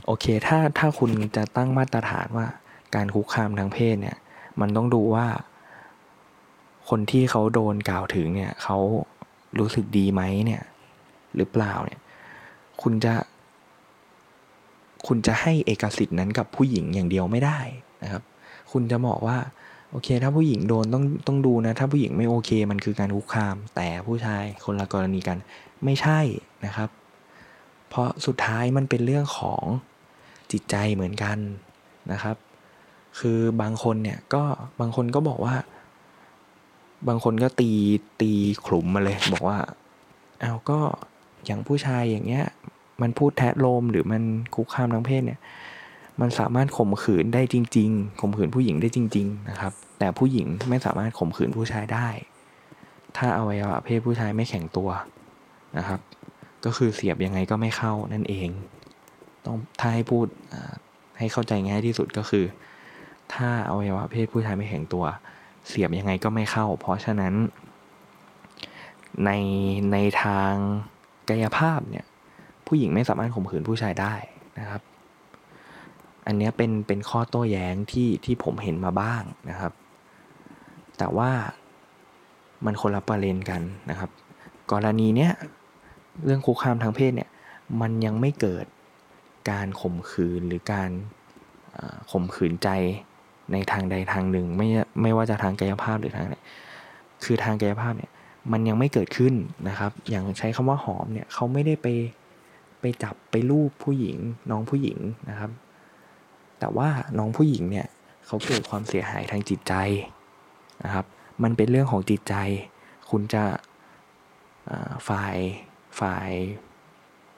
[0.06, 2.46] โอเคถ้าถ้าคุณจะตั้งมาตรฐานว่า
[2.94, 4.16] การคุกคามทางเพศเนี่ย
[4.60, 5.26] มันต้องดูว่า
[6.88, 8.78] คนที่เขาโดนกล่าวถึงเนี่ยเขา
[9.58, 10.62] รู้สึกดีไหมเนี่ย
[11.37, 12.00] หรือเปล่าเนี่ย
[12.82, 13.14] คุณจะ
[15.06, 17.58] คุณจะให้เอกสิทธิ์นั้นกับผู้หญิงอย่างเดียวไม่ได้
[18.02, 18.22] นะครับ
[18.72, 19.38] คุณจะบอกว่า
[19.90, 25.38] โอเค ถ้าผู้หญิงโดนต้องต้องดูนะ ถ้าผู้หญิงไม่โอเค มันคือการคุกคาม แต่ผู้ชายคนละกรณีกัน
[25.84, 26.20] ไม่ใช่
[26.66, 26.88] นะครับ
[27.94, 29.62] เพราะสุดท้ายมันเป็นเรื่องของ
[30.52, 31.38] จิตใจเหมือนกัน
[32.12, 32.37] นะครับ
[33.18, 34.42] คือบางคนเนี่ยก็
[34.80, 35.54] บางคนก็บอกว่า
[37.09, 37.70] บางคนก็ตี
[38.20, 38.33] ตี
[38.66, 39.59] ขลุ่มมาเลยบอกว่า
[40.40, 40.78] เอาก็
[41.46, 42.44] อย่างผู้ชายอย่างเงี้ย
[43.02, 44.22] มันพูดแทะโลมหรือมัน
[44.54, 45.40] คุกคามทางเพศเนี่ย
[46.20, 52.09] มันสามารถข่มขืนได้จริง ๆข่มขืนผู้หญิงได้จริง ๆ นะครับ แต่ผู้หญิงไม่สามารถข่มขืนผู้ชายได้
[53.16, 54.90] ถ้าอวัยวะเพศผู้ชายไม่แข็งตัว
[55.78, 56.00] นะครับ
[56.64, 58.48] ก็คือเสียบยังไงก็ไม่เข้านั่นเอง
[59.44, 60.27] ต้องถ้าให้พูด
[61.18, 62.44] ให้เข้าใจง่ายที่สุดก็คือ
[63.35, 65.05] ถ้าอวัยวะเพศผู้ชายไม่แข็งตัว
[65.68, 67.35] เสียบยังไงก็ไม่เข้า เพราะฉะนั้น
[69.24, 69.31] ใน
[69.92, 70.53] ในทาง
[71.29, 72.05] กายภาพเนี่ย
[72.66, 74.14] ผู้หญิงไม่สามารถข่มขืนผู้ชายได้
[74.59, 74.83] นะครับ
[76.27, 79.72] อันนี้เป็นเป็นข้อโต้แย้งที่ที่ผมเห็นมาบ้างนะครับ
[80.98, 81.31] แต่ว่า
[82.64, 84.11] มันคนละประเด็นกันนะครับ
[84.72, 85.33] กรณีเนี้ย
[86.24, 87.31] เรื่องคุกคามทางเพศเนี่ย
[87.81, 88.66] มันยังไม่เกิด
[89.50, 90.90] การข่มขืนหรือการ
[92.11, 92.68] ข่มขืนใจ
[93.53, 94.68] ในทางใดทางหนึ่ง ไม่
[95.03, 96.37] ไม่ว่าจะทางกายภาพหรือทางไหน
[97.24, 98.11] คือทางกายภาพเนี่ย
[98.53, 99.35] มันยังไม่เกิดขึ้น
[99.68, 101.87] นะครับ อย่างใช้คำว่าหอมเนี่ยเขาไม่ได้ไป
[102.81, 104.16] ไปจับไปลูบผู้หญิง
[104.50, 104.98] น้องผู้หญิง
[105.31, 105.50] นะครับ
[106.59, 107.87] แต่ว่าน้องผู้หญิงเนี่ย
[108.27, 109.74] เขาเกิดความเสียหายทางจิตใจ
[110.85, 111.07] นะครับ
[111.42, 112.35] มันเป็นเรื่องของจิตใจ
[113.11, 113.44] คุณจะ
[115.09, 115.37] ฝ่าย
[116.00, 116.30] ฝ่าย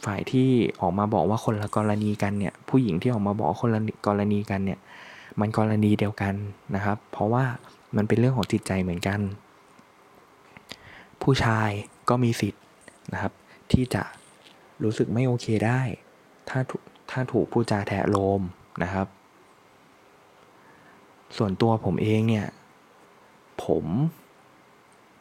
[0.05, 0.49] ฝ่ายที่
[0.81, 4.79] ออกมาบอกว่าคนละกรณีกันเนี่ยผู้หญิงที่ออกมาบอกคนละกรณีกันเนี่ย
[5.41, 6.35] มันกรณีเดียวกัน
[6.75, 7.45] นะครับ เพราะว่า
[7.97, 9.21] มันเป็นเรื่องของจิตใจเหมือนกัน
[11.23, 11.71] ผู้ชาย
[12.09, 12.63] ก็มีสิทธิ์
[13.13, 13.33] นะครับ
[13.73, 14.03] ที่จะ
[14.83, 15.81] รู้สึกไม่โอเคได้
[16.49, 16.61] ถ้า
[17.11, 18.43] ถ้าถูกผู้จาแทะโลม
[18.83, 19.07] นะครับ
[21.37, 22.47] ส่วนตัวผมเองเนี่ย
[23.65, 23.85] ผม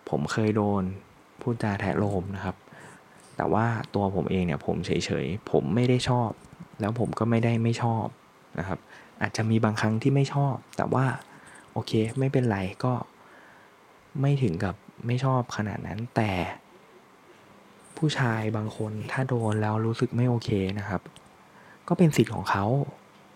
[0.10, 0.84] ผมเคยโดน
[1.42, 2.56] ผู้จาแทะโลมนะครับ
[3.38, 4.92] แต่ว่าตัวผมเองเนี่ยผมเฉ
[5.24, 6.30] ยๆ ผมไม่ได้ชอบ
[6.82, 8.06] แล้วผมก็ไม่ได้ไม่ชอบ
[8.60, 8.80] นะครับ
[9.22, 11.06] อาจจะมีบางครั้งที่ไม่ชอบ แต่ว่า
[11.72, 12.94] โอเคไม่เป็นไรก็
[14.22, 14.76] ไม่ถึงกับ
[15.08, 16.32] ไม่ชอบขนาดนั้น แต่
[17.98, 21.02] ผู้ชายบางคนถ้าโดนแล้วรู้สึกไม่โอเคนะครับ
[21.88, 22.66] ก็เป็นสิทธิ์ของเขา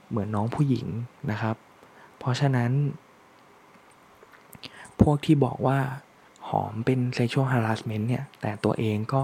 [0.10, 0.88] เหมือนน้องผู้หญิง
[1.32, 1.56] นะครับ
[2.18, 2.72] เพราะฉะนั้น
[5.02, 5.78] พวกที่บอกว่า
[6.48, 9.24] หอมเป็น sexual harassment เนี่ย แต่ตัวเองก็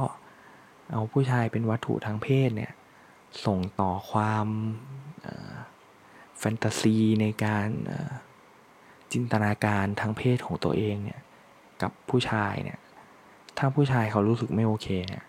[0.91, 2.71] เอาผู้ชายเป็นวัตถุทางเพศเนี่ย
[3.45, 4.47] ส่งต่อความ
[6.37, 7.67] แฟนตาซีในการ
[9.11, 11.21] จินตนาการทางเพศของตัวเองเนี่ย
[11.81, 12.79] กับผู้ชายเนี่ย
[13.57, 15.23] ถ้าผู้ชายเขารู้สึกไม่โอเคเนี่ย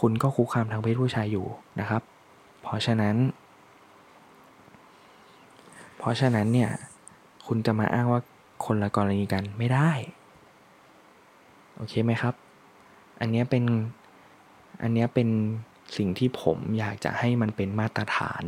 [0.00, 1.46] คุณก็คุกคามทางเพศผู้ชายอยู่
[1.80, 2.02] นะครับ
[2.62, 3.16] เพราะฉะนั้น
[5.98, 6.70] เพราะฉะนั้นเนี่ย
[7.46, 8.20] คุณจะมาอ้างว่า
[8.64, 9.90] คนละกรณีกันไม่ได้
[11.76, 12.34] โอเคไหมครับ
[13.20, 13.64] อันนี้เป็น
[14.82, 15.28] อันนี้เป็น
[15.96, 18.42] สิ่งที่ผมอยากจะให้มันเป็นมาตรฐาน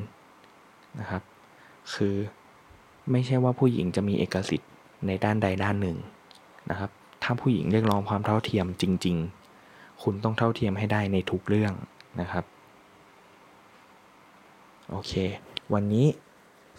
[1.01, 1.23] นะครับ
[1.95, 2.15] คือ
[3.11, 4.71] ไม่ใช่ว่าผู้หญิงจะมีเอกสิทธิ์
[5.07, 5.97] ในด้านใดด้านหนึ่ง
[6.71, 6.91] นะครับ
[7.23, 9.17] ถ้าผู้หญิงเรียกร้องความเท่าเทียมจริง
[9.61, 11.73] ๆ คุณต้องเท่าเทียมให้ได้ในทุกเรื่อง
[12.21, 12.45] นะครับ
[14.91, 15.13] โอเค
[15.75, 16.07] วันนี้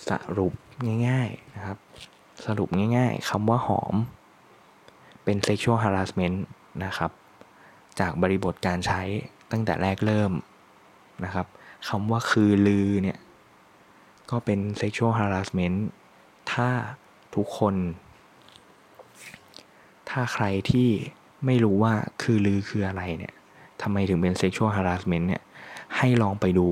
[0.10, 0.54] สรุป
[1.08, 1.78] ง่าย ๆนะครับ
[2.46, 3.96] สรุปง่ายๆคำว่าหอม
[5.24, 6.38] เป็น sexual harassment
[6.86, 7.12] นะครับ
[8.00, 9.02] จากบริบทการใช้
[9.54, 10.32] ตั้งแต่แรกเริ่ม
[11.26, 11.48] นะครับ
[11.88, 13.18] คำว่าคือลือเนี่ย
[14.32, 15.78] ก็เป็น sexual harassment
[16.52, 16.70] ถ้า
[17.36, 17.76] ทุกคน
[20.10, 20.90] ถ้าใครที่
[21.46, 23.34] ไม่รู้ว่าคือลือคืออะไรเนี่ย
[23.82, 25.44] ทำไมถึงเป็น sexual harassment เนี่ย
[25.98, 26.68] ให้ลองไปดู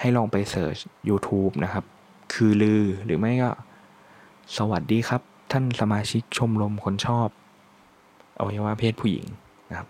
[0.00, 0.76] ให้ลองไปเสิร์ช
[1.08, 1.84] YouTube นะครับ
[2.34, 3.50] คือลือหรือไม่ก็
[4.56, 7.28] สวัสดีครับ ท่านสมาชิกชมรมคนชอบ
[8.38, 9.26] อวัยวะเพศผู้หญิง
[9.70, 9.88] นะครับ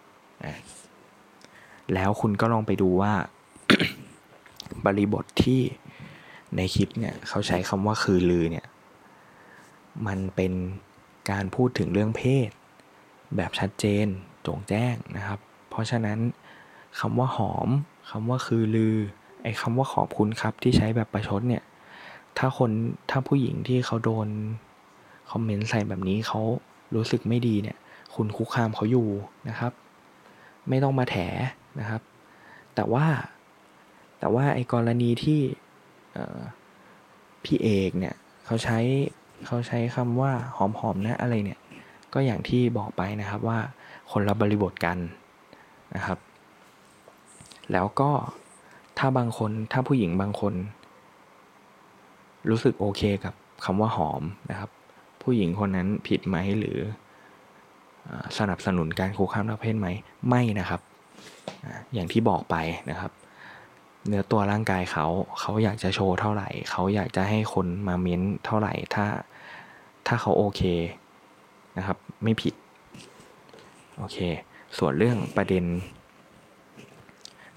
[1.95, 3.13] แล้วคุณก็ลองไปดูว่า
[4.85, 5.61] บริบทที่
[6.57, 8.67] ในคลิปเนี่ยเขาใช้คำว่าคือลือเนี่ย
[10.07, 10.53] มันเป็น
[11.31, 12.51] การพูดถึงเรื่องเพศ
[13.37, 14.07] แบบชัดเจน
[14.47, 15.39] จงแจ้งนะครับ
[15.71, 16.19] เพราะฉะนั้น
[17.01, 17.69] คำว่าหอม
[18.11, 18.97] คำว่าคือลือ
[19.43, 21.63] ไอ้คำว่าขอบคุณครับที่ใช้แบบประชดเนี่ย
[22.39, 22.71] ถ้าคน
[23.11, 24.29] ถ้าผู้หญิงที่เขาโดน
[25.31, 26.41] คอมเมนต์ใส่แบบนี้เขา
[26.95, 27.77] รู้สึกไม่ดีเนี่ย
[28.15, 29.09] คุณคุกคามเขาอยู่
[29.49, 29.73] นะครับ
[30.69, 31.17] ไม่ต้องมาแถ
[31.81, 32.03] นะครับ
[32.75, 33.07] แต่ว่า
[34.19, 35.41] แต่ว่าไอ้กรณีที่
[37.45, 38.15] พี่เอกเนี่ย
[38.47, 38.79] เขาใช้
[39.47, 40.59] เขาใช้คำว่าห
[40.89, 41.61] อมๆนะอะไรเนี่ย
[42.15, 43.59] ก็อย่างที่บอกไปนะครับว่า
[44.13, 44.99] คนละบริบทกัน
[45.95, 46.19] นะครับ
[47.73, 48.11] แล้วก็
[48.99, 50.55] ถ้าบางคนถ้าผู้หญิงบางคน
[52.51, 53.35] รู้สึกโอเคกับ
[53.65, 54.71] คำว่าหอมนะครับ
[55.23, 56.79] ผู้หญิงคนนั้นผิดไหมหรือ
[58.39, 59.89] สนับสนุนการคุกคามทางเพศไหม
[60.29, 60.81] ไม่นะครับ
[61.95, 62.57] อย่างที่บอกไป
[62.91, 63.13] นะครับ
[64.07, 65.07] เนื้อตัวร่างกายเขา
[65.41, 69.07] เขาอยากจะโชว์เท่าไหร่ เขาอยากจะให้คนมาเม้นเท่าไหร่ถ้า
[70.07, 70.63] ถ้าเขาโอเค
[71.77, 72.55] นะครับ ไม่ผิด
[73.99, 74.19] โอเค
[74.79, 75.65] ส่วนเรื่องประเด็น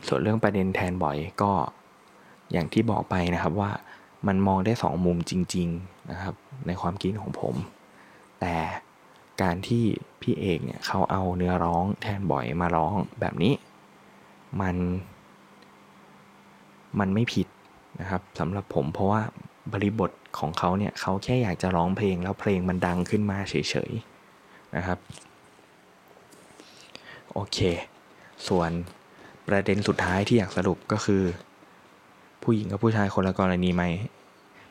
[0.08, 1.52] ส่วนเรื่องประเด็นแทนบ่อยก็
[2.52, 3.72] อย่างที่บอกไปนะครับว่า
[4.28, 6.36] มันมองได้สองมุมจริง ๆนะครับ
[6.68, 7.56] ในความคิดของผม
[8.40, 8.56] แต่
[9.42, 9.84] การที่
[10.22, 13.54] พี่เอกเนี่ยเขาเอาเนื้อร้องแทนบ่อยมาร้องแบบนี้
[14.62, 14.76] มัน
[17.00, 17.48] มันไม่ผิด
[18.00, 19.22] นะครับสำหรับผมเพราะว่า
[19.74, 25.00] บริบทของเขาเนี่ยเขาแค่อยากจะร้องเพลงแล้วเพลงมันดังขึ้นมาเฉยๆนะครับ
[27.34, 27.58] โอเค
[28.48, 28.72] ส่วน
[29.48, 31.24] ประเด็นสุดท้ายที่อยากสรุปก็คือ
[32.44, 33.84] ผู้หญิงกับผู้ชายคนละกรณีไหม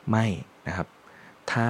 [0.09, 0.25] ไม่
[0.67, 0.87] นะครับ
[1.51, 1.65] ถ้า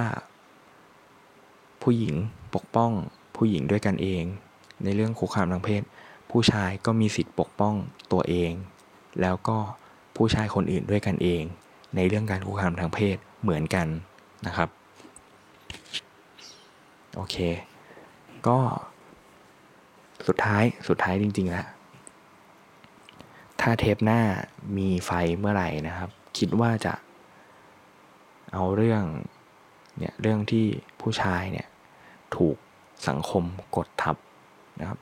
[1.90, 2.16] ผู้หญิง
[2.54, 2.92] ปกป้อง
[3.36, 4.24] ผู้หญิงด้วยกันเอง
[4.84, 5.82] ในเรื่องคุกคามทางเพศ
[6.30, 7.74] ผู้ชายก็มีสิทธิ์ปกป้อง
[8.12, 8.52] ตัวเอง
[9.20, 9.58] แล้วก็
[10.16, 11.42] ผู้ชายคนอื่นด้วยกันเอง
[11.96, 13.86] ในเรื่องการคุกคามทางเพศเหมือนกัน
[14.46, 14.68] นะครับ
[17.14, 17.36] โอเค
[18.46, 18.58] ก็
[20.26, 21.66] สุดท้ายสุดท้ายจริงๆแล้ว
[23.60, 24.20] ถ้าเทปหน้า
[24.76, 26.94] มีไฟเมื่อไหร่นะครับ คิดว่าจะ
[28.52, 29.02] เอาเรื่อง
[29.98, 30.66] เนี่ยเรื่องที่
[31.00, 31.68] ผู้ชายเนี่ย
[32.36, 32.56] ถูก
[33.08, 33.44] สังคม
[33.76, 34.16] กดทับ
[34.80, 34.98] นะครับ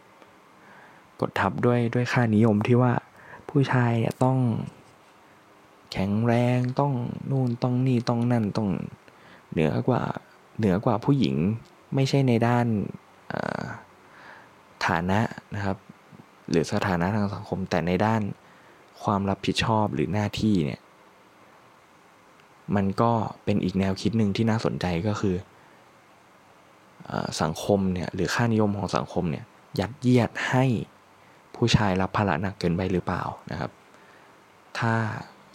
[1.20, 2.92] กดทับด้วยด้วยค่านิยมที่ว่า
[3.48, 4.38] ผู้ชายเนี่ยต้อง
[5.92, 6.92] แข็งแรงต้อง
[7.30, 8.68] นู่นต้องนี่ต้องนั่นต้อง
[9.50, 10.02] เหนือกว่า
[10.58, 11.36] เหนือกว่าผู้หญิง
[11.94, 12.66] ไม่ใช่ในด้าน
[14.86, 15.20] ฐานะ
[15.54, 15.76] นะครับ
[16.50, 18.22] หรือสถานะทางสังคมแต่ในด้าน
[19.02, 20.80] ความรับผิดชอบหรือหน้าที่เนี่ย
[22.76, 23.12] มันก็
[23.44, 25.36] เป็นอีกแนวคิดหนึ่งที่น่าสนใจก็คือ
[27.42, 29.45] สังคมเนี่ยหรือค่านิยมของสังคมเนี่ย
[29.81, 30.64] ยัดเยียดให้
[31.57, 33.71] ผู้ชายรับภาระหนักเกินไปหรือเปล่านะครับ
[34.79, 34.95] ถ้า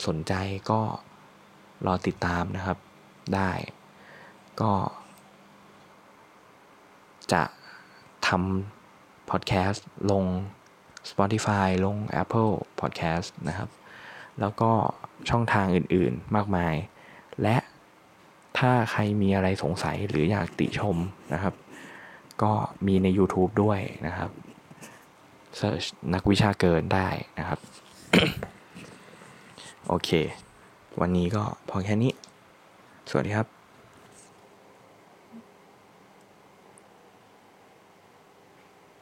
[0.05, 0.33] สนใจ
[0.69, 0.81] ก็
[1.85, 2.77] รอติดตามนะครับ
[3.35, 3.51] ได้
[4.61, 4.73] ก็
[7.33, 7.43] จะ
[8.27, 10.23] ทำพอดแคสต์ลง
[11.09, 13.69] Spotify ลง Apple Podcast นะครับ
[14.39, 14.71] แล้วก็
[15.29, 16.73] ช่องทางอื่นๆมากมาย
[18.61, 20.97] ถ้าใครมีอะไรสงสัยหรืออยากติชม
[21.33, 21.53] นะครับ
[22.43, 22.51] ก็
[22.87, 24.31] มีใน YouTube ด้วยนะครับ
[25.57, 27.07] เซิร์ชนักวิชาเกินได้
[27.39, 27.59] นะครับ
[29.87, 30.09] โอเค
[31.01, 32.11] วันนี้ก็พอแค่นี้
[33.09, 33.60] สวัสดีครับ